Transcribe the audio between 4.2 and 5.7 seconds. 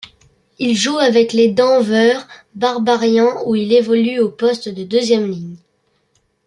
poste de deuxième ligne.